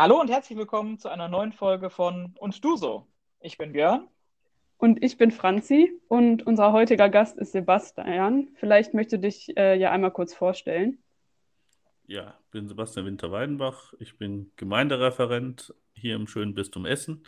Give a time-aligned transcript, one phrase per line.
[0.00, 3.08] Hallo und herzlich willkommen zu einer neuen Folge von Und du so.
[3.40, 4.06] Ich bin Björn.
[4.76, 8.46] Und ich bin Franzi und unser heutiger Gast ist Sebastian.
[8.54, 10.98] Vielleicht möchtest du dich äh, ja einmal kurz vorstellen.
[12.06, 13.92] Ja, ich bin Sebastian Winter-Weidenbach.
[13.98, 17.24] Ich bin Gemeindereferent hier im schönen Bistum Essen.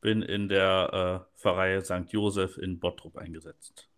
[0.00, 2.08] Bin in der äh, Pfarrei St.
[2.08, 3.88] Josef in Bottrop eingesetzt.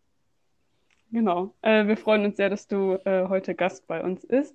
[1.12, 1.54] Genau.
[1.62, 4.54] Äh, wir freuen uns sehr, dass du äh, heute Gast bei uns ist,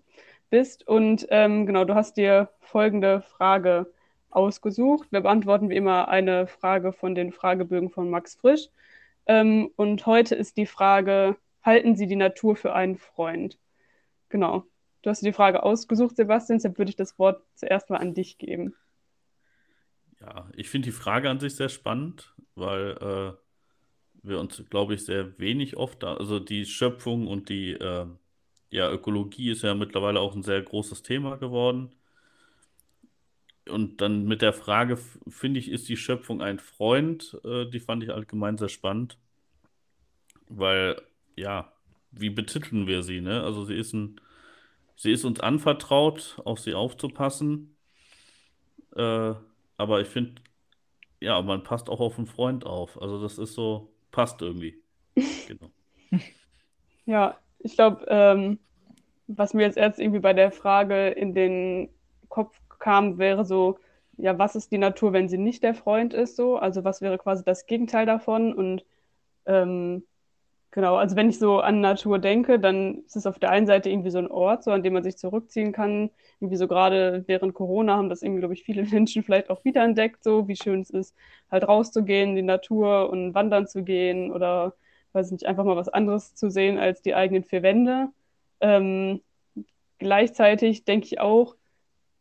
[0.50, 0.88] bist.
[0.88, 3.92] Und ähm, genau, du hast dir folgende Frage
[4.30, 5.12] ausgesucht.
[5.12, 8.70] Wir beantworten wie immer eine Frage von den Fragebögen von Max Frisch.
[9.26, 13.58] Ähm, und heute ist die Frage, halten Sie die Natur für einen Freund?
[14.30, 14.64] Genau.
[15.02, 18.38] Du hast die Frage ausgesucht, Sebastian, deshalb würde ich das Wort zuerst mal an dich
[18.38, 18.76] geben.
[20.20, 25.06] Ja, ich finde die Frage an sich sehr spannend, weil äh, wir uns, glaube ich,
[25.06, 28.08] sehr wenig oft, also die Schöpfung und die äh,
[28.70, 31.92] ja, Ökologie ist ja mittlerweile auch ein sehr großes Thema geworden.
[33.70, 37.38] Und dann mit der Frage, finde ich, ist die Schöpfung ein Freund?
[37.44, 39.18] Äh, die fand ich allgemein sehr spannend.
[40.50, 41.02] Weil,
[41.36, 41.72] ja,
[42.12, 43.44] wie betiteln wir sie, ne?
[43.44, 44.22] Also sie ist ein,
[44.96, 47.76] sie ist uns anvertraut, auf sie aufzupassen.
[48.96, 49.34] Äh,
[49.78, 50.42] aber ich finde,
[51.20, 53.02] ja, man passt auch auf einen Freund auf.
[53.02, 54.82] Also das ist so, passt irgendwie.
[55.48, 55.72] Genau.
[57.06, 58.60] Ja, ich glaube, ähm,
[59.28, 61.90] was mir jetzt erst irgendwie bei der Frage in den
[62.30, 63.80] Kopf kam, wäre so,
[64.18, 66.58] ja, was ist die Natur, wenn sie nicht der Freund ist, so?
[66.58, 68.54] Also was wäre quasi das Gegenteil davon?
[68.54, 68.86] Und
[69.46, 70.04] ähm,
[70.72, 73.90] genau, also wenn ich so an Natur denke, dann ist es auf der einen Seite
[73.90, 76.12] irgendwie so ein Ort, so an dem man sich zurückziehen kann.
[76.40, 80.24] Irgendwie so gerade während Corona haben das irgendwie, glaube ich, viele Menschen vielleicht auch wiederentdeckt,
[80.24, 81.16] so wie schön es ist,
[81.52, 84.74] halt rauszugehen in die Natur und wandern zu gehen oder
[85.18, 88.10] weiß nicht, einfach mal was anderes zu sehen als die eigenen vier Wände.
[88.62, 89.22] Ähm,
[90.00, 91.56] gleichzeitig denke ich auch,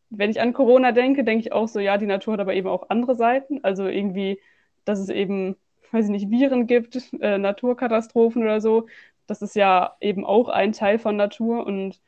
[0.09, 2.67] wenn ich an Corona denke, denke ich auch so, ja, die Natur hat aber eben
[2.67, 3.63] auch andere Seiten.
[3.63, 4.39] Also irgendwie,
[4.85, 5.55] dass es eben,
[5.91, 8.87] weiß ich nicht, Viren gibt, äh, Naturkatastrophen oder so.
[9.27, 11.65] Das ist ja eben auch ein Teil von Natur.
[11.65, 11.99] Und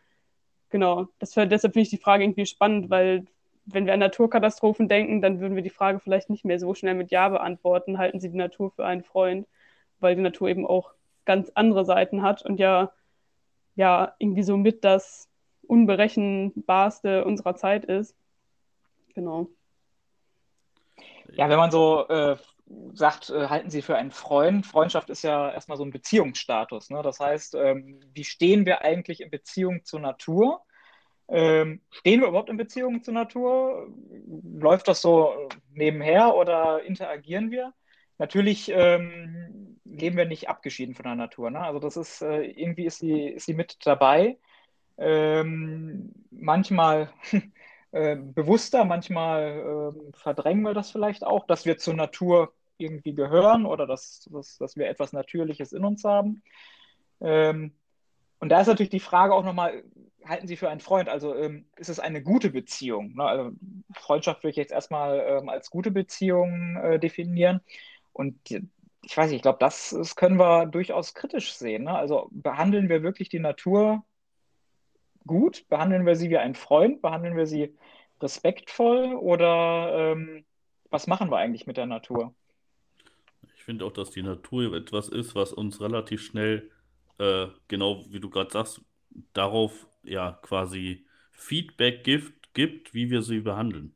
[0.69, 3.25] genau, das, deshalb finde ich die Frage irgendwie spannend, weil
[3.65, 6.95] wenn wir an Naturkatastrophen denken, dann würden wir die Frage vielleicht nicht mehr so schnell
[6.95, 7.97] mit Ja beantworten.
[7.97, 9.47] Halten Sie die Natur für einen Freund?
[9.99, 10.93] Weil die Natur eben auch
[11.25, 12.91] ganz andere Seiten hat und ja,
[13.75, 15.29] ja, irgendwie so mit das
[15.67, 18.15] unberechenbarste unserer Zeit ist.
[19.13, 19.47] Genau.
[21.33, 22.37] Ja, wenn man so äh,
[22.93, 26.89] sagt, äh, halten Sie für einen Freund, Freundschaft ist ja erstmal so ein Beziehungsstatus.
[26.89, 27.01] Ne?
[27.01, 30.61] Das heißt, ähm, wie stehen wir eigentlich in Beziehung zur Natur?
[31.27, 33.87] Ähm, stehen wir überhaupt in Beziehung zur Natur?
[34.43, 37.73] Läuft das so nebenher oder interagieren wir?
[38.17, 41.49] Natürlich ähm, leben wir nicht abgeschieden von der Natur.
[41.51, 41.59] Ne?
[41.59, 44.37] Also das ist, äh, irgendwie ist sie, ist sie mit dabei.
[44.97, 47.11] Ähm, manchmal
[47.91, 53.65] äh, bewusster, manchmal äh, verdrängen wir das vielleicht auch, dass wir zur Natur irgendwie gehören
[53.65, 56.41] oder dass, dass, dass wir etwas Natürliches in uns haben.
[57.21, 57.73] Ähm,
[58.39, 59.83] und da ist natürlich die Frage auch nochmal,
[60.25, 61.09] halten Sie für einen Freund?
[61.09, 63.15] Also ähm, ist es eine gute Beziehung?
[63.15, 63.23] Ne?
[63.23, 63.51] Also,
[63.93, 67.61] Freundschaft würde ich jetzt erstmal ähm, als gute Beziehung äh, definieren.
[68.13, 68.37] Und
[69.01, 71.85] ich weiß nicht, ich glaube, das, das, können wir durchaus kritisch sehen.
[71.85, 71.95] Ne?
[71.95, 74.03] Also behandeln wir wirklich die Natur
[75.25, 75.67] gut?
[75.69, 77.01] Behandeln wir sie wie ein Freund?
[77.01, 77.75] Behandeln wir sie
[78.21, 79.15] respektvoll?
[79.15, 80.45] Oder ähm,
[80.89, 82.33] was machen wir eigentlich mit der Natur?
[83.55, 86.69] Ich finde auch, dass die Natur etwas ist, was uns relativ schnell,
[87.19, 88.81] äh, genau wie du gerade sagst,
[89.33, 93.95] darauf ja quasi Feedback gibt, gibt, wie wir sie behandeln.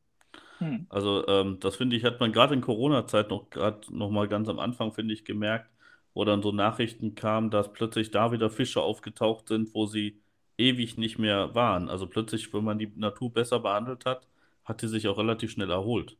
[0.60, 0.86] Hm.
[0.90, 4.50] Also ähm, das finde ich, hat man gerade in Corona-Zeit noch gerade noch mal ganz
[4.50, 5.70] am Anfang, finde ich, gemerkt,
[6.14, 10.22] wo dann so Nachrichten kamen, dass plötzlich da wieder Fische aufgetaucht sind, wo sie
[10.58, 11.90] ewig nicht mehr waren.
[11.90, 14.28] Also plötzlich, wenn man die Natur besser behandelt hat,
[14.64, 16.18] hat die sich auch relativ schnell erholt.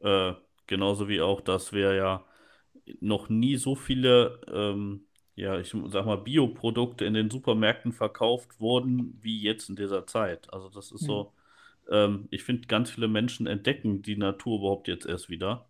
[0.00, 0.34] Äh,
[0.66, 2.24] genauso wie auch, dass wir ja
[3.00, 9.18] noch nie so viele, ähm, ja, ich sag mal, Bioprodukte in den Supermärkten verkauft wurden,
[9.22, 10.52] wie jetzt in dieser Zeit.
[10.52, 11.37] Also das ist so, hm.
[11.90, 15.66] Ähm, ich finde, ganz viele Menschen entdecken die Natur überhaupt jetzt erst wieder,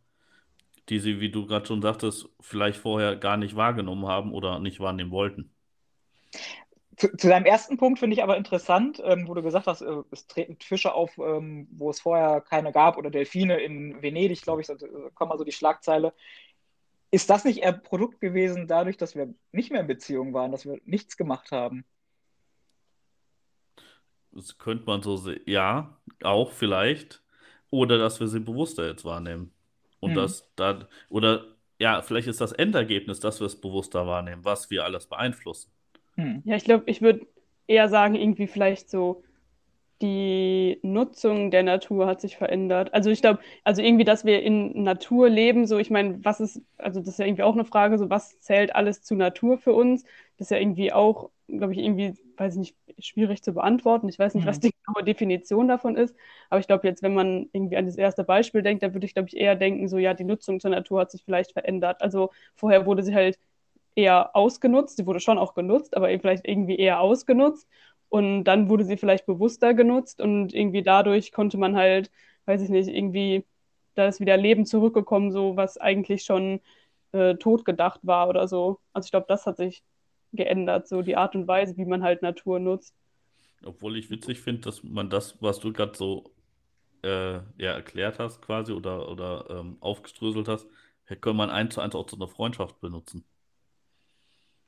[0.89, 4.81] die sie, wie du gerade schon sagtest, vielleicht vorher gar nicht wahrgenommen haben oder nicht
[4.81, 5.51] wahrnehmen wollten.
[6.97, 10.03] Zu, zu, deinem ersten Punkt finde ich aber interessant, ähm, wo du gesagt hast, äh,
[10.11, 14.63] es treten Fische auf, ähm, wo es vorher keine gab, oder Delfine in Venedig, glaube
[14.63, 14.75] ich, da
[15.15, 16.13] kommt mal so die Schlagzeile.
[17.13, 20.67] Ist das nicht eher Produkt gewesen dadurch, dass wir nicht mehr in Beziehung waren, dass
[20.67, 21.85] wir nichts gemacht haben?
[24.33, 25.41] Das könnte man so sehen.
[25.47, 27.23] Ja, auch vielleicht.
[27.71, 29.53] Oder dass wir sie bewusster jetzt wahrnehmen.
[30.01, 30.17] Und hm.
[30.17, 31.45] das da, oder
[31.79, 35.71] ja, vielleicht ist das Endergebnis, dass wir es bewusster wahrnehmen, was wir alles beeinflussen.
[36.15, 36.43] Hm.
[36.45, 37.27] Ja, ich glaube, ich würde
[37.67, 39.23] eher sagen, irgendwie vielleicht so
[40.01, 42.95] die Nutzung der Natur hat sich verändert.
[42.95, 46.63] Also ich glaube, also irgendwie, dass wir in Natur leben, so ich meine, was ist,
[46.77, 49.73] also das ist ja irgendwie auch eine Frage, so was zählt alles zu Natur für
[49.73, 50.05] uns?
[50.37, 54.09] Das ist ja irgendwie auch, glaube ich, irgendwie, weiß ich nicht, schwierig zu beantworten.
[54.09, 54.49] Ich weiß nicht, mhm.
[54.49, 56.15] was die genaue Definition davon ist,
[56.49, 59.15] aber ich glaube jetzt, wenn man irgendwie an das erste Beispiel denkt, dann würde ich,
[59.15, 62.03] glaube ich, eher denken, so ja, die Nutzung zur Natur hat sich vielleicht verändert.
[62.03, 63.39] Also vorher wurde sie halt
[63.97, 67.69] eher ausgenutzt, sie wurde schon auch genutzt, aber vielleicht irgendwie eher ausgenutzt
[68.09, 72.11] und dann wurde sie vielleicht bewusster genutzt und irgendwie dadurch konnte man halt,
[72.47, 73.45] weiß ich nicht, irgendwie,
[73.95, 76.61] da ist wieder Leben zurückgekommen, so was eigentlich schon
[77.13, 78.81] äh, tot gedacht war oder so.
[78.93, 79.83] Also ich glaube, das hat sich
[80.33, 82.95] geändert, so die Art und Weise, wie man halt Natur nutzt.
[83.65, 86.31] Obwohl ich witzig finde, dass man das, was du gerade so
[87.03, 90.69] äh, ja, erklärt hast quasi oder, oder ähm, aufgeströselt hast,
[91.07, 93.25] könnte man eins zu eins auch zu einer Freundschaft benutzen.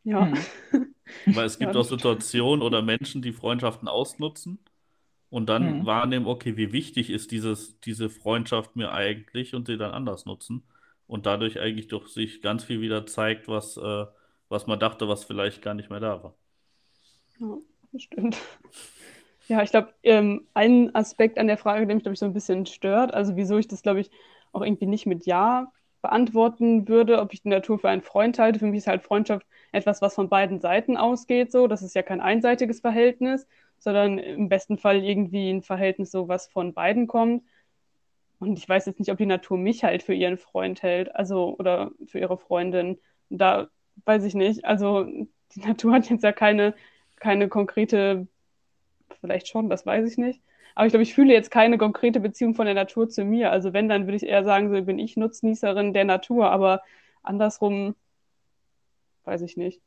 [0.04, 0.26] Ja.
[0.26, 0.38] Hm.
[1.26, 4.58] Weil es gibt ja, auch Situationen oder Menschen, die Freundschaften ausnutzen
[5.30, 5.86] und dann mhm.
[5.86, 10.62] wahrnehmen, okay, wie wichtig ist dieses, diese Freundschaft mir eigentlich und sie dann anders nutzen
[11.06, 14.06] und dadurch eigentlich doch sich ganz viel wieder zeigt, was, äh,
[14.48, 16.34] was man dachte, was vielleicht gar nicht mehr da war.
[17.38, 17.56] Ja,
[17.92, 18.36] das stimmt.
[19.48, 22.32] Ja, ich glaube, ähm, ein Aspekt an der Frage, der mich, glaube ich, so ein
[22.32, 24.10] bisschen stört, also wieso ich das, glaube ich,
[24.52, 25.72] auch irgendwie nicht mit Ja
[26.02, 28.58] beantworten würde, ob ich die Natur für einen Freund halte.
[28.58, 31.52] Für mich ist halt Freundschaft etwas, was von beiden Seiten ausgeht.
[31.52, 33.46] So, das ist ja kein einseitiges Verhältnis,
[33.78, 37.44] sondern im besten Fall irgendwie ein Verhältnis, so was von beiden kommt.
[38.38, 41.56] Und ich weiß jetzt nicht, ob die Natur mich halt für ihren Freund hält, also
[41.58, 42.98] oder für ihre Freundin.
[43.28, 43.68] Da
[44.06, 44.64] weiß ich nicht.
[44.64, 45.04] Also
[45.54, 46.74] die Natur hat jetzt ja keine,
[47.16, 48.26] keine konkrete,
[49.20, 50.40] vielleicht schon, das weiß ich nicht.
[50.80, 53.52] Aber ich glaube, ich fühle jetzt keine konkrete Beziehung von der Natur zu mir.
[53.52, 56.80] Also wenn, dann würde ich eher sagen, so bin ich Nutznießerin der Natur, aber
[57.22, 57.94] andersrum
[59.24, 59.82] weiß ich nicht.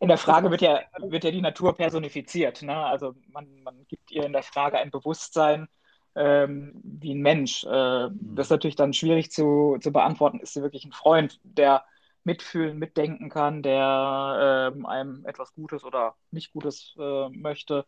[0.00, 2.62] In der Frage wird ja, wird ja die Natur personifiziert.
[2.62, 2.74] Ne?
[2.74, 5.68] Also man, man gibt ihr in der Frage ein Bewusstsein
[6.16, 7.62] ähm, wie ein Mensch.
[7.62, 10.40] Äh, das ist natürlich dann schwierig zu, zu beantworten.
[10.40, 11.84] Ist sie wirklich ein Freund, der
[12.24, 17.86] mitfühlen, mitdenken kann, der ähm, einem etwas Gutes oder nicht Gutes äh, möchte?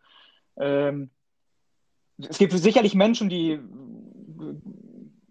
[0.56, 1.10] Ähm,
[2.18, 3.60] es gibt sicherlich Menschen, die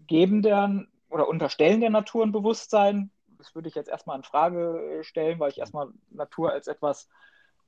[0.08, 3.12] geben der oder unterstellen der Natur ein Bewusstsein.
[3.38, 7.10] Das würde ich jetzt erstmal in Frage stellen, weil ich erstmal Natur als etwas,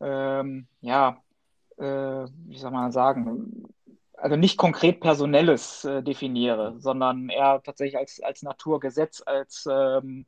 [0.02, 1.18] ähm, ja,
[1.78, 3.68] äh, wie soll man sagen,
[4.18, 10.26] also nicht konkret Personelles äh, definiere, sondern eher tatsächlich als, als Naturgesetz, als ähm,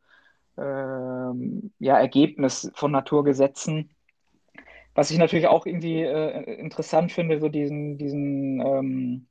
[0.58, 3.90] ähm, ja, Ergebnis von Naturgesetzen
[4.96, 9.28] was ich natürlich auch irgendwie äh, interessant finde, so diesen, diesen ähm,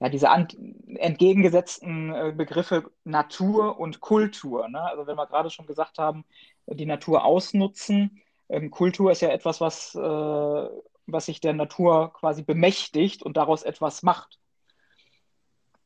[0.00, 4.68] ja, diese entgegengesetzten äh, Begriffe Natur und Kultur.
[4.68, 4.80] Ne?
[4.80, 6.24] Also wenn wir gerade schon gesagt haben,
[6.66, 10.68] die Natur ausnutzen, ähm, Kultur ist ja etwas, was, äh,
[11.06, 14.38] was sich der Natur quasi bemächtigt und daraus etwas macht.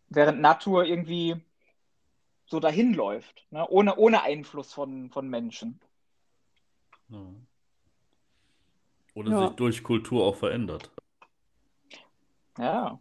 [0.08, 1.36] Während Natur irgendwie
[2.46, 3.66] so dahin läuft, ne?
[3.68, 5.80] ohne, ohne Einfluss von, von Menschen.
[7.08, 7.46] Mhm.
[9.14, 9.46] Oder ja.
[9.46, 10.90] sich durch Kultur auch verändert.
[12.58, 12.98] Ja.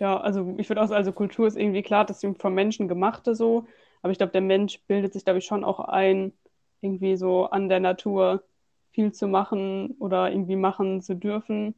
[0.00, 2.86] Ja, also ich würde auch sagen, also Kultur ist irgendwie klar, das ist vom Menschen
[2.86, 3.66] gemachte so,
[4.00, 6.32] aber ich glaube, der Mensch bildet sich, glaube ich, schon auch ein,
[6.80, 8.44] irgendwie so an der Natur
[8.92, 11.74] viel zu machen oder irgendwie machen zu dürfen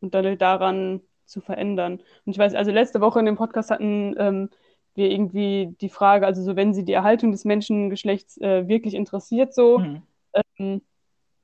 [0.00, 2.00] und dann daran zu verändern.
[2.24, 4.50] Und ich weiß, also letzte Woche in dem Podcast hatten ähm,
[4.94, 9.54] wir irgendwie die Frage, also so, wenn sie die Erhaltung des Menschengeschlechts äh, wirklich interessiert,
[9.54, 10.02] so, mhm.
[10.58, 10.82] ähm,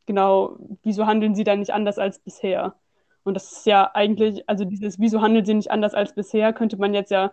[0.06, 2.76] genau, wieso handeln sie dann nicht anders als bisher?
[3.24, 6.76] Und das ist ja eigentlich, also dieses, wieso handeln sie nicht anders als bisher, könnte
[6.76, 7.32] man jetzt ja,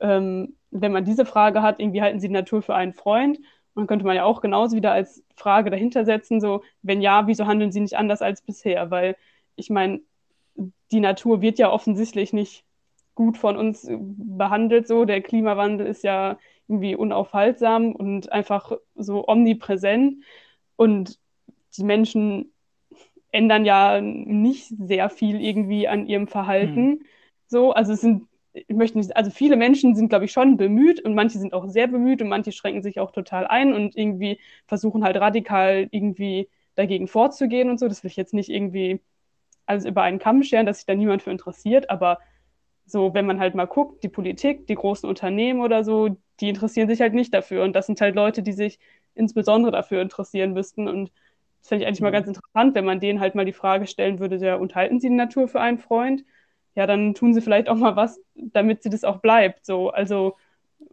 [0.00, 3.40] ähm, wenn man diese Frage hat, irgendwie halten sie die Natur für einen Freund.
[3.74, 7.46] Man könnte man ja auch genauso wieder als Frage dahinter setzen, so, wenn ja, wieso
[7.46, 8.90] handeln sie nicht anders als bisher?
[8.90, 9.16] Weil
[9.56, 10.02] ich meine,
[10.90, 12.64] die Natur wird ja offensichtlich nicht
[13.14, 15.04] gut von uns behandelt, so.
[15.04, 16.38] Der Klimawandel ist ja
[16.68, 20.22] irgendwie unaufhaltsam und einfach so omnipräsent.
[20.76, 21.18] Und
[21.76, 22.52] die Menschen
[23.30, 26.90] ändern ja nicht sehr viel irgendwie an ihrem Verhalten.
[26.90, 27.00] Hm.
[27.46, 31.00] So, also es sind, ich möchte nicht, also viele Menschen sind, glaube ich, schon bemüht
[31.04, 34.38] und manche sind auch sehr bemüht und manche schränken sich auch total ein und irgendwie
[34.66, 37.88] versuchen halt radikal irgendwie dagegen vorzugehen und so.
[37.88, 39.00] Das will ich jetzt nicht irgendwie
[39.64, 42.18] alles über einen Kamm scheren, dass sich da niemand für interessiert, aber
[42.84, 46.88] so, wenn man halt mal guckt, die Politik, die großen Unternehmen oder so, die interessieren
[46.88, 47.62] sich halt nicht dafür.
[47.62, 48.78] Und das sind halt Leute, die sich
[49.14, 50.88] insbesondere dafür interessieren müssten.
[50.88, 51.12] Und
[51.62, 54.18] das fände ich eigentlich mal ganz interessant, wenn man denen halt mal die Frage stellen
[54.18, 56.24] würde, ja, und halten sie die Natur für einen Freund?
[56.74, 59.64] Ja, dann tun sie vielleicht auch mal was, damit sie das auch bleibt.
[59.64, 60.36] So, also,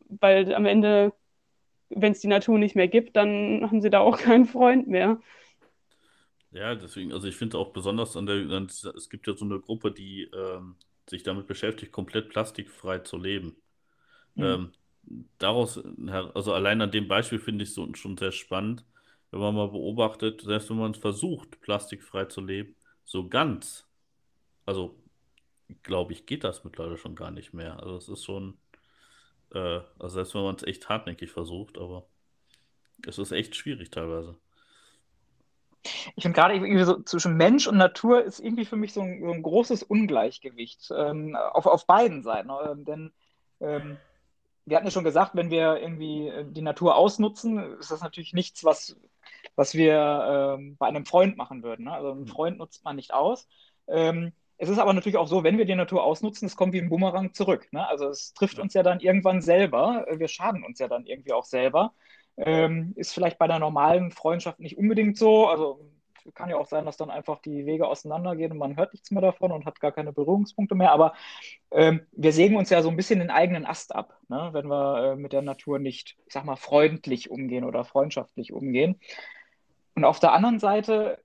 [0.10, 1.12] weil am Ende,
[1.90, 5.20] wenn es die Natur nicht mehr gibt, dann haben sie da auch keinen Freund mehr.
[6.52, 9.60] Ja, deswegen, also ich finde auch besonders an der, an es gibt ja so eine
[9.60, 10.76] Gruppe, die ähm,
[11.10, 13.56] sich damit beschäftigt, komplett plastikfrei zu leben.
[14.36, 14.44] Mhm.
[14.44, 14.72] Ähm,
[15.38, 15.80] daraus,
[16.36, 18.84] also allein an dem Beispiel finde ich so schon sehr spannend,
[19.32, 23.88] wenn man mal beobachtet, selbst wenn man versucht, plastikfrei zu leben, so ganz,
[24.66, 24.96] also
[25.84, 27.80] glaube ich, geht das mittlerweile schon gar nicht mehr.
[27.80, 28.58] Also es ist schon,
[29.54, 32.08] äh, also selbst wenn man es echt hartnäckig versucht, aber
[33.06, 34.36] es ist echt schwierig teilweise.
[36.16, 39.32] Ich finde gerade so zwischen Mensch und Natur ist irgendwie für mich so ein, so
[39.32, 42.50] ein großes Ungleichgewicht ähm, auf, auf beiden Seiten.
[42.50, 43.14] Ähm, denn
[43.62, 43.98] ähm,
[44.66, 48.34] wir hatten ja schon gesagt, wenn wir irgendwie äh, die Natur ausnutzen, ist das natürlich
[48.34, 48.98] nichts, was,
[49.56, 51.86] was wir ähm, bei einem Freund machen würden.
[51.86, 51.92] Ne?
[51.92, 53.48] Also einen Freund nutzt man nicht aus.
[53.88, 56.82] Ähm, es ist aber natürlich auch so, wenn wir die Natur ausnutzen, es kommt wie
[56.82, 57.68] ein Bumerang zurück.
[57.72, 57.88] Ne?
[57.88, 60.06] Also es trifft uns ja dann irgendwann selber.
[60.12, 61.94] Wir schaden uns ja dann irgendwie auch selber.
[62.38, 65.48] Ähm, ist vielleicht bei einer normalen Freundschaft nicht unbedingt so.
[65.48, 65.90] Also
[66.34, 69.22] kann ja auch sein, dass dann einfach die Wege auseinandergehen und man hört nichts mehr
[69.22, 70.92] davon und hat gar keine Berührungspunkte mehr.
[70.92, 71.14] Aber
[71.72, 74.50] ähm, wir sägen uns ja so ein bisschen den eigenen Ast ab, ne?
[74.54, 79.00] wenn wir äh, mit der Natur nicht, ich sag mal, freundlich umgehen oder freundschaftlich umgehen.
[79.96, 81.20] Und auf der anderen Seite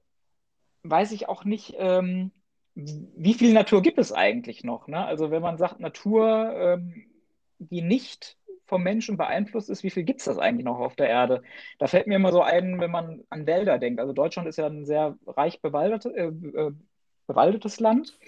[0.82, 2.32] weiß ich auch nicht, ähm,
[2.74, 4.88] wie viel Natur gibt es eigentlich noch?
[4.88, 5.04] Ne?
[5.04, 7.06] Also wenn man sagt, Natur, ähm,
[7.58, 11.08] die nicht vom Menschen beeinflusst ist, wie viel gibt es das eigentlich noch auf der
[11.08, 11.42] Erde?
[11.78, 14.00] Da fällt mir immer so ein, wenn man an Wälder denkt.
[14.00, 16.72] Also Deutschland ist ja ein sehr reich bewaldete, äh, äh,
[17.26, 18.18] bewaldetes Land.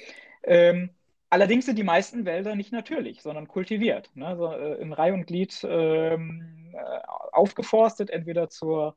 [0.43, 0.91] Ähm,
[1.31, 4.11] allerdings sind die meisten Wälder nicht natürlich, sondern kultiviert.
[4.15, 4.27] Ne?
[4.27, 7.01] Also, äh, in Reihe und Glied ähm, äh,
[7.33, 8.97] aufgeforstet, entweder zur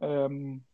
[0.00, 0.64] ähm,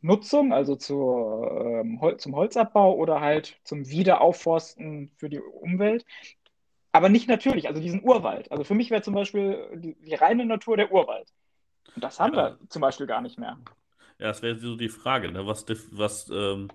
[0.00, 6.04] Nutzung, also zur, ähm, zum Holzabbau oder halt zum Wiederaufforsten für die Umwelt
[6.96, 8.50] aber nicht natürlich, also diesen Urwald.
[8.50, 11.30] Also für mich wäre zum Beispiel die, die, reine Natur der Urwald.
[11.94, 12.56] Und das haben ja.
[12.58, 13.58] wir zum Beispiel gar nicht mehr.
[14.18, 15.46] Ja, das wäre so die Frage, ne?
[15.46, 16.68] was, was, ähm,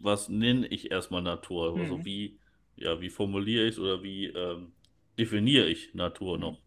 [0.00, 1.74] was nenne ich erstmal Natur?
[1.74, 1.80] Mhm.
[1.82, 2.38] Also wie,
[2.76, 4.72] ja, wie formuliere ich es oder wie ähm,
[5.18, 6.58] definiere ich Natur noch?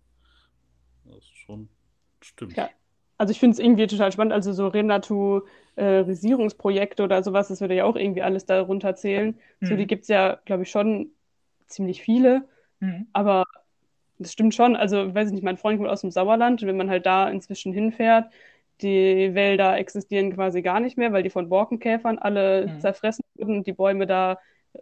[1.05, 1.70] Das ist schon
[2.22, 2.55] stimmt.
[2.55, 2.70] Ja.
[3.17, 7.86] Also ich finde es irgendwie total spannend, also so Renaturisierungsprojekte oder sowas, das würde ja
[7.86, 9.39] auch irgendwie alles darunter zählen.
[9.60, 9.65] Mhm.
[9.65, 11.10] So, die gibt es ja, glaube ich, schon
[11.67, 12.48] ziemlich viele.
[12.81, 13.07] Mhm.
[13.13, 13.45] Aber
[14.19, 14.75] das stimmt schon.
[14.75, 16.61] Also, weiß ich nicht, mein Freund kommt aus dem Sauerland.
[16.63, 18.31] Wenn man halt da inzwischen hinfährt,
[18.81, 22.79] die Wälder existieren quasi gar nicht mehr, weil die von Borkenkäfern alle mhm.
[22.79, 24.39] zerfressen wurden und die Bäume da
[24.73, 24.79] äh,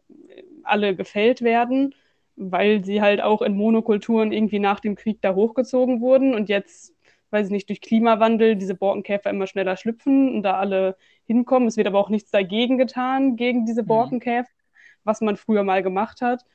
[0.63, 1.93] alle gefällt werden,
[2.35, 6.95] weil sie halt auch in Monokulturen irgendwie nach dem Krieg da hochgezogen wurden und jetzt,
[7.31, 11.67] weiß ich nicht, durch Klimawandel diese Borkenkäfer immer schneller schlüpfen und da alle hinkommen.
[11.67, 13.87] Es wird aber auch nichts dagegen getan, gegen diese mhm.
[13.87, 14.99] Borkenkäfer, mhm.
[15.03, 16.45] was man früher mal gemacht hat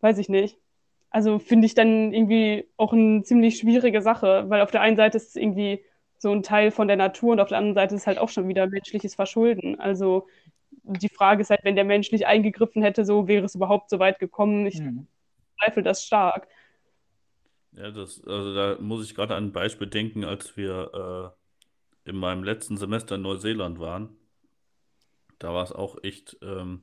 [0.00, 0.58] weiß ich nicht.
[1.10, 5.16] Also finde ich dann irgendwie auch eine ziemlich schwierige Sache, weil auf der einen Seite
[5.16, 5.82] ist es irgendwie
[6.18, 8.28] so ein Teil von der Natur und auf der anderen Seite ist es halt auch
[8.28, 9.78] schon wieder menschliches Verschulden.
[9.80, 10.26] Also
[10.82, 13.98] die Frage ist halt, wenn der Mensch nicht eingegriffen hätte, so wäre es überhaupt so
[13.98, 14.66] weit gekommen.
[14.66, 15.06] Ich mhm.
[15.58, 16.48] zweifle das stark.
[17.72, 21.34] Ja, das, also da muss ich gerade an ein Beispiel denken, als wir
[22.06, 24.16] äh, in meinem letzten Semester in Neuseeland waren.
[25.38, 26.82] Da war es auch echt ähm,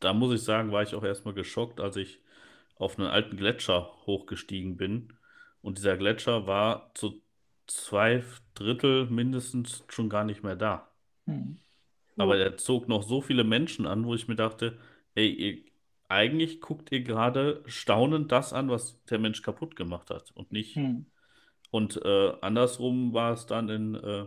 [0.00, 2.20] da muss ich sagen, war ich auch erstmal geschockt, als ich
[2.76, 5.12] auf einen alten Gletscher hochgestiegen bin.
[5.62, 7.22] Und dieser Gletscher war zu
[7.66, 10.90] zwei Drittel mindestens schon gar nicht mehr da.
[11.26, 11.58] Hm.
[12.16, 14.78] Aber er zog noch so viele Menschen an, wo ich mir dachte,
[15.14, 15.58] ey, ihr,
[16.08, 20.74] eigentlich guckt ihr gerade staunend das an, was der Mensch kaputt gemacht hat und nicht.
[20.74, 21.06] Hm.
[21.70, 24.26] Und äh, andersrum war es dann in, äh,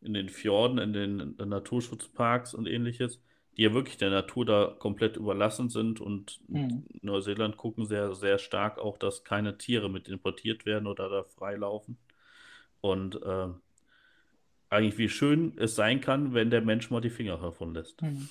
[0.00, 3.20] in den Fjorden, in den, in den Naturschutzparks und ähnliches
[3.56, 6.86] die ja wirklich der Natur da komplett überlassen sind und mhm.
[7.02, 11.98] Neuseeland gucken sehr, sehr stark auch, dass keine Tiere mit importiert werden oder da freilaufen.
[12.80, 13.48] Und äh,
[14.68, 18.02] eigentlich wie schön es sein kann, wenn der Mensch mal die Finger davon lässt.
[18.02, 18.28] Mhm.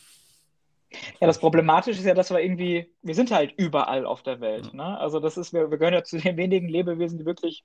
[1.20, 4.68] Ja, das Problematische ist ja, dass wir irgendwie, wir sind halt überall auf der Welt.
[4.68, 4.74] Ja.
[4.74, 4.98] Ne?
[5.00, 7.64] Also das ist, wir, wir gehören ja zu den wenigen Lebewesen, die wirklich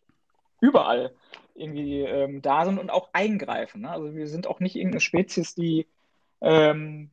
[0.61, 1.13] überall
[1.55, 3.83] irgendwie ähm, da sind und auch eingreifen.
[3.83, 3.91] Ne?
[3.91, 5.87] Also wir sind auch nicht irgendeine Spezies, die
[6.41, 7.11] ähm,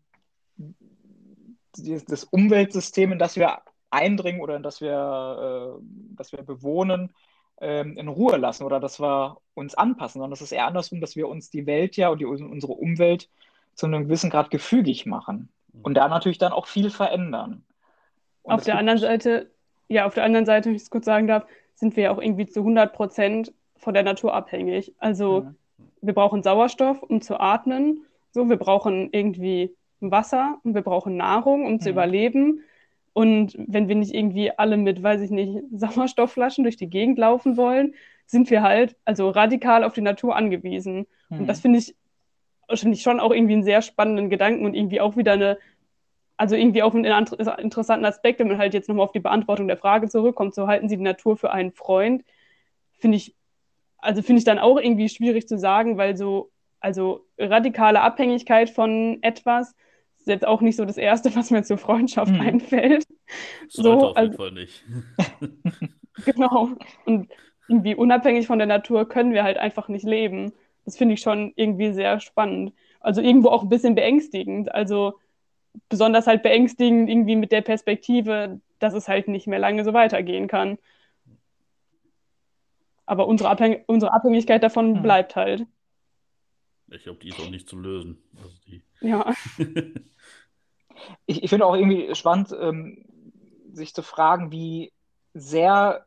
[1.77, 3.59] das Umweltsystem, in das wir
[3.89, 5.83] eindringen oder in das wir, äh,
[6.15, 7.13] das wir bewohnen,
[7.61, 11.15] ähm, in Ruhe lassen oder dass wir uns anpassen, sondern es ist eher andersrum, dass
[11.15, 13.29] wir uns die Welt ja und die, unsere Umwelt
[13.73, 15.49] zu einem gewissen Grad gefügig machen
[15.81, 17.63] und da natürlich dann auch viel verändern.
[18.43, 19.51] Und auf der anderen Seite,
[19.87, 22.21] ja, auf der anderen Seite, wenn ich es kurz sagen darf, sind wir ja auch
[22.21, 24.93] irgendwie zu 100 Prozent von der Natur abhängig.
[24.99, 25.55] Also mhm.
[26.01, 28.05] wir brauchen Sauerstoff, um zu atmen.
[28.31, 29.75] So, wir brauchen irgendwie
[30.11, 31.79] Wasser und wir brauchen Nahrung, um mhm.
[31.79, 32.61] zu überleben.
[33.13, 37.57] Und wenn wir nicht irgendwie alle mit, weiß ich nicht, Sauerstoffflaschen durch die Gegend laufen
[37.57, 37.93] wollen,
[38.25, 41.05] sind wir halt also radikal auf die Natur angewiesen.
[41.29, 41.41] Mhm.
[41.41, 41.95] Und das finde ich
[42.73, 45.57] finde ich schon auch irgendwie einen sehr spannenden Gedanken und irgendwie auch wieder eine,
[46.37, 49.77] also irgendwie auch einen interessanten Aspekt, wenn man halt jetzt nochmal auf die Beantwortung der
[49.77, 52.23] Frage zurückkommt, so halten Sie die Natur für einen Freund,
[52.97, 53.35] finde ich,
[53.97, 59.19] also finde ich dann auch irgendwie schwierig zu sagen, weil so, also radikale Abhängigkeit von
[59.21, 59.75] etwas
[60.25, 62.41] ist jetzt auch nicht so das Erste, was mir zur Freundschaft hm.
[62.41, 63.05] einfällt.
[63.67, 64.83] Sollte so, auf jeden also, Fall nicht.
[66.25, 66.69] genau.
[67.05, 67.29] Und
[67.67, 70.51] irgendwie unabhängig von der Natur können wir halt einfach nicht leben.
[70.83, 72.73] Das finde ich schon irgendwie sehr spannend.
[72.99, 74.73] Also irgendwo auch ein bisschen beängstigend.
[74.73, 75.19] Also
[75.89, 80.47] besonders halt beängstigend irgendwie mit der Perspektive, dass es halt nicht mehr lange so weitergehen
[80.47, 80.79] kann.
[83.05, 85.01] Aber unsere, Abhäng unsere Abhängigkeit davon hm.
[85.03, 85.67] bleibt halt.
[86.89, 88.17] Ich glaube, die ist auch nicht zu lösen.
[88.37, 88.55] Also
[89.01, 89.33] ja.
[91.25, 93.05] ich, ich finde auch irgendwie spannend, ähm,
[93.73, 94.91] sich zu fragen, wie
[95.33, 96.05] sehr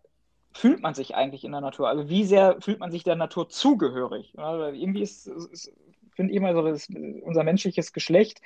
[0.53, 1.89] fühlt man sich eigentlich in der Natur?
[1.89, 4.33] Also wie sehr fühlt man sich der Natur zugehörig?
[4.37, 5.73] Ja, irgendwie ist, ist
[6.19, 6.89] finde ich immer so, das,
[7.23, 8.43] unser menschliches Geschlecht.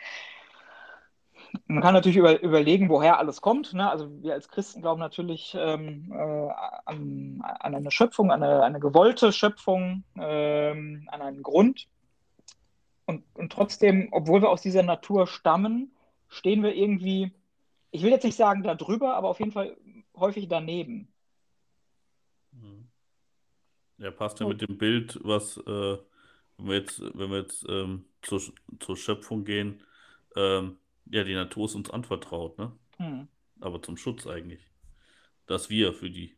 [1.66, 3.72] Man kann natürlich über, überlegen, woher alles kommt.
[3.72, 3.88] Ne?
[3.88, 6.48] Also wir als Christen glauben natürlich ähm, äh,
[6.84, 11.88] an, an, eine Schöpfung, an eine, eine gewollte Schöpfung, ähm, an einen Grund.
[13.06, 15.92] Und, und trotzdem, obwohl wir aus dieser Natur stammen,
[16.32, 17.30] stehen wir irgendwie,
[17.90, 19.76] ich will jetzt nicht sagen darüber, aber auf jeden Fall
[20.16, 21.12] häufig daneben.
[24.02, 25.98] Ja, passt ja mit dem Bild, was, äh,
[26.56, 28.42] wenn wir jetzt, wenn wir jetzt ähm, zur,
[28.80, 29.80] zur Schöpfung gehen,
[30.34, 32.72] ähm, ja, die Natur ist uns anvertraut, ne?
[32.96, 33.28] Hm.
[33.60, 34.66] Aber zum Schutz eigentlich.
[35.46, 36.36] Dass wir für die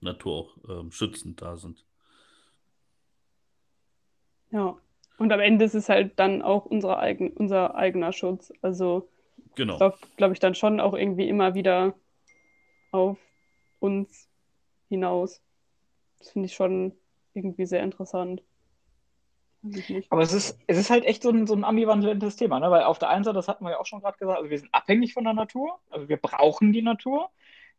[0.00, 1.86] Natur auch ähm, schützend da sind.
[4.50, 4.76] Ja,
[5.22, 8.52] und am Ende ist es halt dann auch unsere eigen, unser eigener Schutz.
[8.60, 9.08] Also,
[9.54, 9.94] genau.
[10.16, 11.94] glaube ich, dann schon auch irgendwie immer wieder
[12.90, 13.18] auf
[13.78, 14.28] uns
[14.88, 15.40] hinaus.
[16.18, 16.92] Das finde ich schon
[17.34, 18.42] irgendwie sehr interessant.
[20.10, 22.68] Aber es ist, es ist halt echt so ein, so ein ambivalentes Thema, ne?
[22.72, 24.58] weil auf der einen Seite, das hatten wir ja auch schon gerade gesagt, also wir
[24.58, 27.30] sind abhängig von der Natur, also wir brauchen die Natur.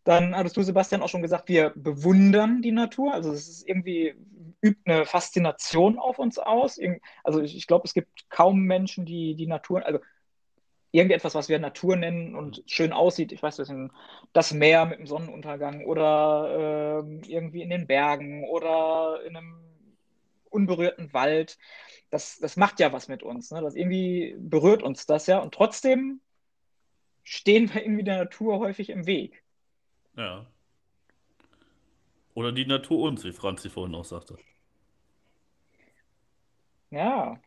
[0.06, 3.14] Dann hattest du, Sebastian, auch schon gesagt, wir bewundern die Natur.
[3.14, 4.16] Also es ist irgendwie,
[4.64, 6.80] übt eine Faszination auf uns aus.
[7.24, 10.00] Also ich, ich glaube, es gibt kaum Menschen, die die Natur, also
[10.92, 13.32] irgendetwas, was wir Natur nennen und schön aussieht.
[13.32, 13.92] Ich weiß nicht,
[14.32, 19.60] das Meer mit dem Sonnenuntergang oder äh, irgendwie in den Bergen oder in einem
[20.52, 21.58] unberührten Wald.
[22.12, 23.50] Das, das macht ja was mit uns.
[23.52, 23.62] Ne?
[23.62, 25.40] Das irgendwie berührt uns das ja.
[25.40, 26.22] Und trotzdem
[27.24, 29.44] stehen wir irgendwie der Natur häufig im Weg.
[30.16, 30.46] Ja.
[32.36, 34.38] Oder die Natur uns, wie Franzi vorhin auch sagte.
[36.94, 37.40] Ja,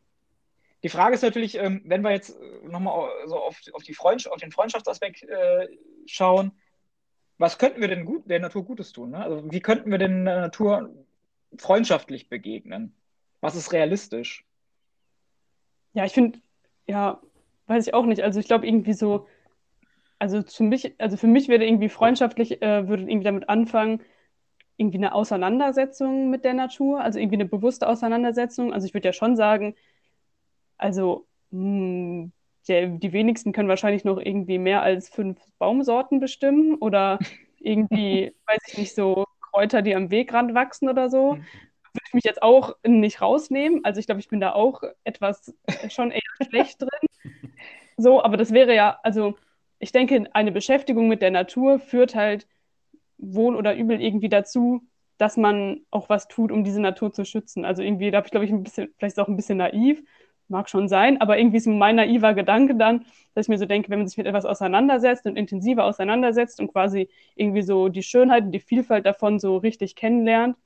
[0.83, 4.35] die Frage ist natürlich, ähm, wenn wir jetzt äh, nochmal so auf, auf, die Freundschaft,
[4.35, 5.69] auf den Freundschaftsaspekt äh,
[6.07, 6.51] schauen,
[7.39, 9.11] was könnten wir denn gut, der Natur Gutes tun?
[9.11, 9.23] Ne?
[9.23, 10.91] Also wie könnten wir denn der Natur
[11.59, 12.93] freundschaftlich begegnen?
[13.41, 14.45] Was ist realistisch?
[15.93, 16.41] Ja, ich finde,
[16.89, 17.21] ja,
[17.69, 18.23] weiß ich auch nicht.
[18.23, 19.29] Also ich glaube irgendwie so,
[20.19, 24.03] also für mich, also für mich würde irgendwie freundschaftlich, äh, würde irgendwie damit anfangen,
[24.77, 28.73] irgendwie eine Auseinandersetzung mit der Natur, also irgendwie eine bewusste Auseinandersetzung.
[28.73, 29.75] Also ich würde ja schon sagen,
[30.77, 32.33] also mh, hm,
[32.69, 37.19] der, die wenigsten können wahrscheinlich noch irgendwie mehr als fünf Baumsorten bestimmen oder
[37.61, 41.35] irgendwie, weiß ich nicht, so Kräuter, die am Wegrand wachsen oder so.
[41.35, 41.45] Mhm.
[41.93, 43.85] Würde ich mich jetzt auch nicht rausnehmen.
[43.85, 45.55] Also ich glaube, ich bin da auch etwas
[45.89, 47.33] schon eher schlecht drin.
[47.97, 49.37] So, aber das wäre ja, also
[49.79, 52.47] ich denke, eine Beschäftigung mit der Natur führt halt
[53.19, 54.83] wohl oder übel irgendwie dazu,
[55.19, 57.65] dass man auch was tut, um diese Natur zu schützen.
[57.65, 60.03] Also irgendwie, da habe ich, glaube ich, ein bisschen, vielleicht auch ein bisschen naiv,
[60.49, 63.91] mag schon sein, aber irgendwie ist mein naiver Gedanke dann, dass ich mir so denke,
[63.91, 68.45] wenn man sich mit etwas auseinandersetzt und intensiver auseinandersetzt und quasi irgendwie so die Schönheit
[68.45, 70.57] und die Vielfalt davon so richtig kennenlernt,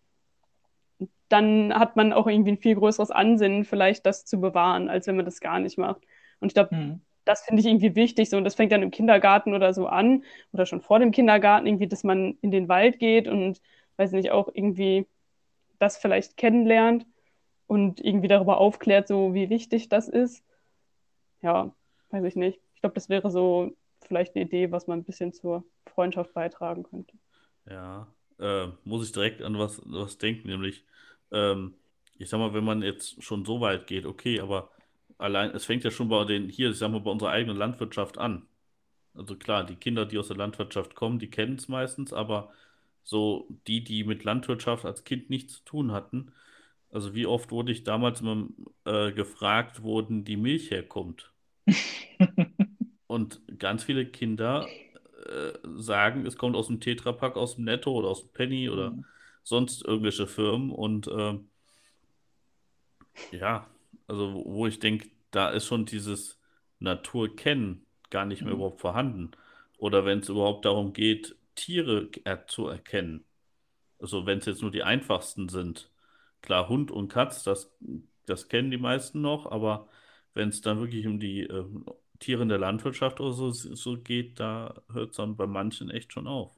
[1.28, 5.16] dann hat man auch irgendwie ein viel größeres Ansinnen, vielleicht das zu bewahren, als wenn
[5.16, 6.02] man das gar nicht macht.
[6.40, 7.00] Und ich glaube, hm.
[7.24, 8.30] Das finde ich irgendwie wichtig.
[8.30, 11.66] So, und das fängt dann im Kindergarten oder so an, oder schon vor dem Kindergarten,
[11.66, 13.61] irgendwie, dass man in den Wald geht und,
[13.96, 15.06] weiß nicht, auch irgendwie
[15.78, 17.06] das vielleicht kennenlernt
[17.66, 20.44] und irgendwie darüber aufklärt, so wie wichtig das ist.
[21.42, 21.74] Ja,
[22.11, 22.61] weiß ich nicht.
[22.74, 26.83] Ich glaube, das wäre so vielleicht eine Idee, was man ein bisschen zur Freundschaft beitragen
[26.83, 27.16] könnte.
[27.68, 28.06] Ja,
[28.38, 30.85] äh, muss ich direkt an was, was denken, nämlich,
[31.33, 31.74] ähm,
[32.18, 34.70] ich sag mal, wenn man jetzt schon so weit geht, okay, aber
[35.20, 38.18] allein, es fängt ja schon bei den, hier, ich sag mal, bei unserer eigenen Landwirtschaft
[38.18, 38.46] an.
[39.14, 42.52] Also klar, die Kinder, die aus der Landwirtschaft kommen, die kennen es meistens, aber
[43.02, 46.33] so die, die mit Landwirtschaft als Kind nichts zu tun hatten,
[46.92, 48.48] also wie oft wurde ich damals immer
[48.85, 51.30] äh, gefragt, wo denn die Milch herkommt?
[53.06, 54.66] Und ganz viele Kinder
[55.26, 58.90] äh, sagen, es kommt aus dem Tetrapack, aus dem Netto oder aus dem Penny oder
[58.90, 59.04] mhm.
[59.44, 60.70] sonst irgendwelche Firmen.
[60.70, 61.38] Und äh,
[63.33, 63.66] ja,
[64.10, 66.38] also wo ich denke, da ist schon dieses
[66.80, 68.58] Naturkennen gar nicht mehr mhm.
[68.58, 69.30] überhaupt vorhanden.
[69.78, 73.24] Oder wenn es überhaupt darum geht, Tiere er zu erkennen.
[74.00, 75.90] Also wenn es jetzt nur die einfachsten sind.
[76.42, 77.72] Klar, Hund und Katz, das,
[78.26, 79.88] das kennen die meisten noch, aber
[80.34, 81.64] wenn es dann wirklich um die äh,
[82.18, 86.12] Tiere in der Landwirtschaft oder so, so geht, da hört es dann bei manchen echt
[86.12, 86.50] schon auf.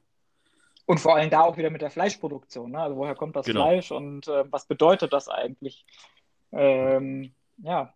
[0.85, 2.71] Und vor allem da auch wieder mit der Fleischproduktion.
[2.71, 2.79] Ne?
[2.79, 3.67] Also woher kommt das genau.
[3.67, 5.85] Fleisch und äh, was bedeutet das eigentlich?
[6.51, 7.93] Ähm, ja,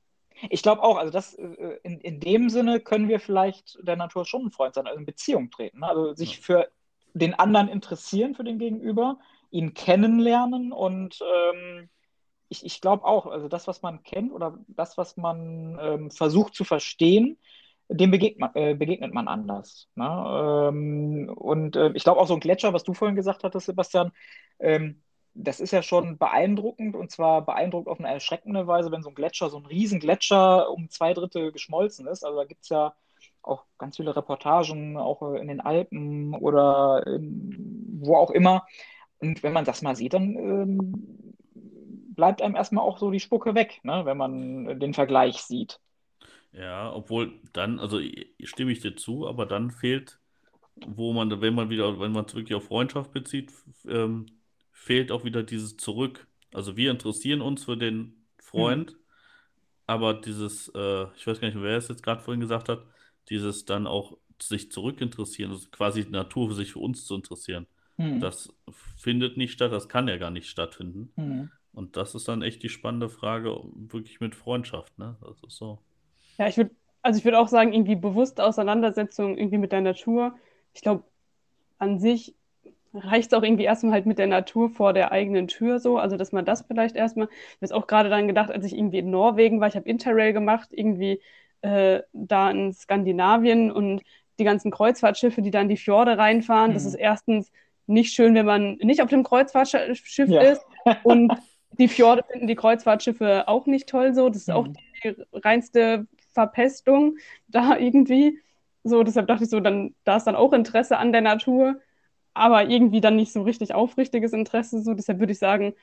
[0.50, 4.26] ich glaube auch, also das äh, in, in dem Sinne können wir vielleicht der Natur
[4.26, 5.80] schon ein Freund sein, also in Beziehung treten.
[5.80, 5.88] Ne?
[5.88, 6.68] Also sich für
[7.14, 9.18] den anderen interessieren, für den Gegenüber,
[9.50, 11.90] ihn kennenlernen und ähm,
[12.50, 16.56] ich, ich glaube auch, also das, was man kennt oder das, was man ähm, versucht
[16.56, 17.38] zu verstehen,
[17.90, 19.90] dem begegnet man, äh, begegnet man anders.
[19.96, 20.06] Ne?
[20.70, 24.12] Ähm, und äh, ich glaube auch so ein Gletscher, was du vorhin gesagt hattest, Sebastian,
[24.60, 25.02] ähm,
[25.38, 29.16] das ist ja schon beeindruckend und zwar beeindruckt auf eine erschreckende Weise, wenn so ein
[29.16, 32.26] Gletscher, so ein Riesengletscher um zwei Drittel geschmolzen ist.
[32.26, 32.96] Also da gibt es ja
[33.44, 38.66] auch ganz viele Reportagen, auch äh, in den Alpen oder in, wo auch immer.
[39.20, 41.36] Und wenn man das mal sieht, dann ähm,
[42.16, 45.80] bleibt einem erstmal auch so die Spucke weg, ne, wenn man den Vergleich sieht.
[46.52, 48.00] Ja, obwohl dann, also
[48.44, 50.20] stimme ich dir zu, aber dann fehlt,
[50.86, 53.54] wo man, wenn man wieder, wenn man wirklich auf Freundschaft bezieht,
[53.88, 54.26] ähm,
[54.78, 56.28] fehlt auch wieder dieses Zurück.
[56.54, 58.98] Also wir interessieren uns für den Freund, mhm.
[59.88, 62.86] aber dieses, äh, ich weiß gar nicht, wer es jetzt gerade vorhin gesagt hat,
[63.30, 67.66] dieses dann auch sich zurückinteressieren, also quasi die Natur für sich für uns zu interessieren.
[67.98, 68.22] Mhm.
[68.22, 68.54] Das
[68.96, 71.12] findet nicht statt, das kann ja gar nicht stattfinden.
[71.16, 71.52] Mhm.
[71.74, 75.18] Und das ist dann echt die spannende Frage, wirklich mit Freundschaft, ne?
[75.22, 75.80] Das ist so.
[76.38, 80.38] Ja, ich würde, also ich würde auch sagen, irgendwie bewusste Auseinandersetzung irgendwie mit der Natur.
[80.74, 81.04] Ich glaube,
[81.78, 82.37] an sich
[82.98, 85.98] reicht es auch irgendwie erstmal halt mit der Natur vor der eigenen Tür so.
[85.98, 87.28] Also, dass man das vielleicht erstmal,
[87.60, 90.34] ich habe auch gerade dann gedacht, als ich irgendwie in Norwegen war, ich habe Interrail
[90.34, 91.22] gemacht, irgendwie
[91.62, 94.02] äh, da in Skandinavien und
[94.40, 96.72] die ganzen Kreuzfahrtschiffe, die dann die Fjorde reinfahren.
[96.72, 96.74] Mhm.
[96.76, 97.52] Das ist erstens
[97.88, 100.42] nicht schön, wenn man nicht auf dem Kreuzfahrtschiff ja.
[100.42, 100.66] ist
[101.04, 101.34] und
[101.72, 104.30] die Fjorde finden die Kreuzfahrtschiffe auch nicht toll so.
[104.30, 104.54] Das ist mhm.
[104.54, 108.40] auch die reinste Verpestung da irgendwie.
[108.84, 111.76] So, deshalb dachte ich so, dann, da ist dann auch Interesse an der Natur,
[112.38, 114.82] aber irgendwie dann nicht so richtig aufrichtiges Interesse.
[114.82, 115.74] So, deshalb würde ich sagen,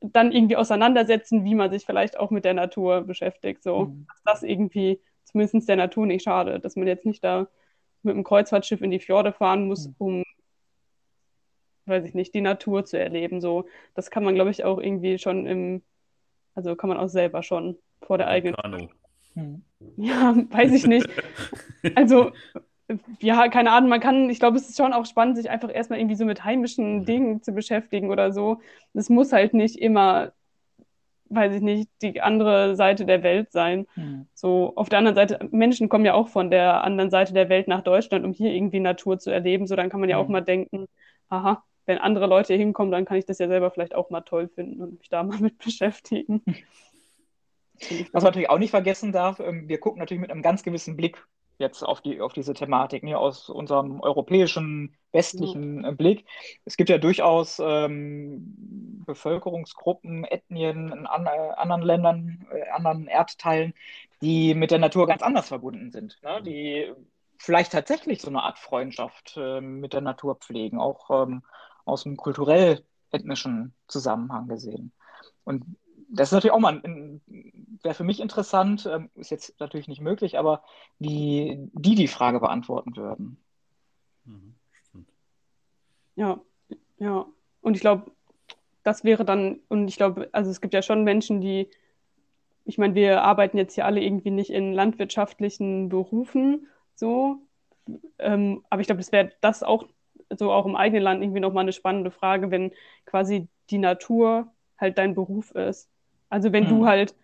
[0.00, 3.62] dann irgendwie auseinandersetzen, wie man sich vielleicht auch mit der Natur beschäftigt.
[3.62, 4.06] So, mhm.
[4.08, 7.48] dass das irgendwie zumindest der Natur nicht schadet, dass man jetzt nicht da
[8.02, 9.94] mit einem Kreuzfahrtschiff in die Fjorde fahren muss, mhm.
[9.98, 10.24] um
[11.86, 13.40] weiß ich nicht, die Natur zu erleben.
[13.40, 15.82] So, das kann man, glaube ich, auch irgendwie schon im,
[16.54, 18.54] also kann man auch selber schon vor der eigenen.
[18.54, 18.88] Kanu.
[19.34, 19.62] Hm.
[19.96, 21.08] Ja, weiß ich nicht.
[21.94, 22.32] also,
[23.20, 25.98] ja, keine Ahnung, man kann, ich glaube, es ist schon auch spannend, sich einfach erstmal
[25.98, 28.60] irgendwie so mit heimischen Dingen zu beschäftigen oder so.
[28.94, 30.32] Es muss halt nicht immer,
[31.26, 33.86] weiß ich nicht, die andere Seite der Welt sein.
[33.96, 34.26] Mhm.
[34.34, 37.68] So, auf der anderen Seite, Menschen kommen ja auch von der anderen Seite der Welt
[37.68, 39.66] nach Deutschland, um hier irgendwie Natur zu erleben.
[39.66, 40.24] So, dann kann man ja mhm.
[40.24, 40.86] auch mal denken,
[41.28, 44.20] aha, wenn andere Leute hier hinkommen, dann kann ich das ja selber vielleicht auch mal
[44.22, 46.42] toll finden und mich da mal mit beschäftigen.
[48.12, 50.96] Was man natürlich auch nicht vergessen darf, ähm, wir gucken natürlich mit einem ganz gewissen
[50.96, 51.26] Blick
[51.60, 55.90] jetzt auf, die, auf diese Thematik, ne, aus unserem europäischen, westlichen ja.
[55.92, 56.24] Blick.
[56.64, 63.74] Es gibt ja durchaus ähm, Bevölkerungsgruppen, Ethnien in an, äh, anderen Ländern, äh, anderen Erdteilen,
[64.22, 66.92] die mit der Natur ganz anders verbunden sind, ne, die
[67.38, 71.42] vielleicht tatsächlich so eine Art Freundschaft äh, mit der Natur pflegen, auch ähm,
[71.84, 74.92] aus einem kulturell-ethnischen Zusammenhang gesehen.
[75.44, 75.64] Und
[76.12, 76.82] das ist natürlich auch mal,
[77.82, 80.62] wäre für mich interessant, ähm, ist jetzt natürlich nicht möglich, aber
[80.98, 83.38] wie die die Frage beantworten würden.
[84.24, 84.54] Mhm,
[86.16, 86.40] ja,
[86.98, 87.26] ja.
[87.62, 88.10] Und ich glaube,
[88.82, 91.68] das wäre dann, und ich glaube, also es gibt ja schon Menschen, die,
[92.64, 97.38] ich meine, wir arbeiten jetzt hier alle irgendwie nicht in landwirtschaftlichen Berufen, so,
[98.18, 99.86] ähm, aber ich glaube, das wäre das auch
[100.36, 102.72] so auch im eigenen Land irgendwie nochmal eine spannende Frage, wenn
[103.04, 105.88] quasi die Natur halt dein Beruf ist.
[106.30, 106.68] Also wenn mhm.
[106.68, 107.14] du halt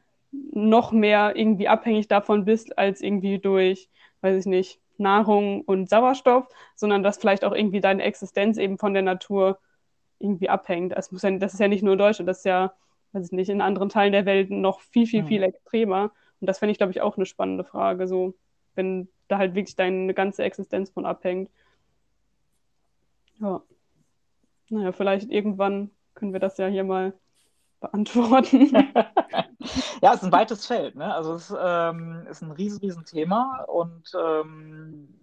[0.53, 3.89] noch mehr irgendwie abhängig davon bist, als irgendwie durch,
[4.21, 8.93] weiß ich nicht, Nahrung und Sauerstoff, sondern dass vielleicht auch irgendwie deine Existenz eben von
[8.93, 9.59] der Natur
[10.19, 10.93] irgendwie abhängt.
[10.93, 12.73] Das, muss ja, das ist ja nicht nur in Deutschland, das ist ja,
[13.13, 15.27] weiß ich nicht, in anderen Teilen der Welt noch viel, viel, mhm.
[15.27, 16.13] viel extremer.
[16.41, 18.35] Und das fände ich, glaube ich, auch eine spannende Frage, so,
[18.75, 21.51] wenn da halt wirklich deine ganze Existenz von abhängt.
[23.41, 23.63] Ja.
[24.69, 27.13] Naja, vielleicht irgendwann können wir das ja hier mal
[27.81, 28.71] beantworten.
[30.03, 30.97] ja, es ist ein weites Feld.
[30.97, 31.15] Ne?
[31.15, 35.21] Also es ähm, ist ein riesen, riesen Thema und ähm,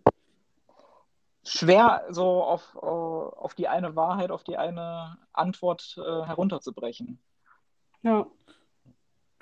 [1.44, 7.20] schwer so auf, auf die eine Wahrheit, auf die eine Antwort äh, herunterzubrechen.
[8.02, 8.28] Ja.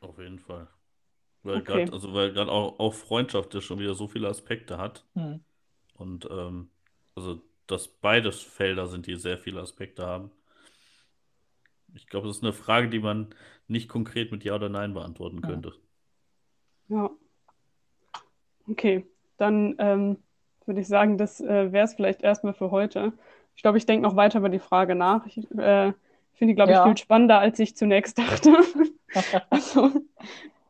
[0.01, 0.67] Auf jeden Fall.
[1.43, 1.85] Weil Okay.
[1.85, 5.05] gerade, also weil gerade auch, auch Freundschaft ja schon wieder so viele Aspekte hat.
[5.13, 5.43] Hm.
[5.95, 6.69] Und ähm,
[7.15, 10.31] also, dass beides Felder sind, die sehr viele Aspekte haben.
[11.95, 13.33] Ich glaube, das ist eine Frage, die man
[13.67, 15.73] nicht konkret mit Ja oder Nein beantworten könnte.
[16.87, 17.09] Ja.
[18.69, 19.05] Okay,
[19.37, 20.17] dann ähm,
[20.65, 23.13] würde ich sagen, das äh, wäre es vielleicht erstmal für heute.
[23.55, 25.25] Ich glaube, ich denke noch weiter über die Frage nach.
[25.25, 25.93] Ich äh,
[26.33, 26.85] finde die, glaube ich, Ja.
[26.85, 28.55] viel spannender, als ich zunächst dachte.
[29.49, 29.91] Also,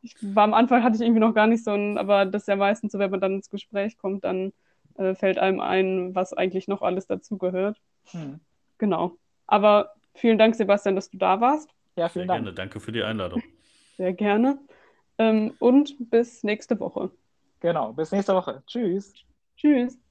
[0.02, 2.48] ich war am Anfang hatte ich irgendwie noch gar nicht so ein, aber das ist
[2.48, 4.52] ja meistens so, wenn man dann ins Gespräch kommt, dann
[4.96, 7.80] äh, fällt einem ein, was eigentlich noch alles dazugehört.
[8.10, 8.40] Hm.
[8.80, 9.12] Genau.
[9.46, 11.70] Aber vielen Dank, Sebastian, dass du da warst.
[11.96, 12.44] Ja, Sehr vielen Dank.
[12.44, 12.54] gerne.
[12.54, 13.42] Danke für die Einladung.
[13.98, 14.60] Sehr gerne.
[15.18, 17.12] Ähm, und bis nächste Woche.
[17.60, 17.94] Genau.
[17.94, 18.64] Bis nächste Woche.
[18.66, 19.14] Tschüss.
[19.56, 20.11] Tschüss.